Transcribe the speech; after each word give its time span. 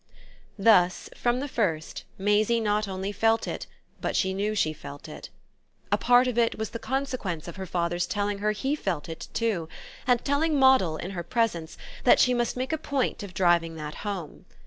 Thus 0.57 1.11
from 1.15 1.39
the 1.39 1.47
first 1.47 2.05
Maisie 2.17 2.59
not 2.59 2.87
only 2.87 3.11
felt 3.11 3.47
it, 3.47 3.67
but 4.01 4.25
knew 4.25 4.55
she 4.55 4.73
felt 4.73 5.07
it. 5.07 5.29
A 5.91 5.97
part 5.99 6.25
of 6.25 6.39
it 6.39 6.57
was 6.57 6.71
the 6.71 6.79
consequence 6.79 7.47
of 7.47 7.57
her 7.57 7.67
father's 7.67 8.07
telling 8.07 8.39
her 8.39 8.51
he 8.51 8.75
felt 8.75 9.07
it 9.07 9.27
too, 9.35 9.69
and 10.07 10.25
telling 10.25 10.55
Moddle, 10.57 10.97
in 10.99 11.11
her 11.11 11.21
presence, 11.21 11.77
that 12.03 12.19
she 12.19 12.33
must 12.33 12.57
make 12.57 12.73
a 12.73 12.79
point 12.79 13.21
of 13.21 13.35
driving 13.35 13.75
that 13.75 13.93
home. 14.01 14.45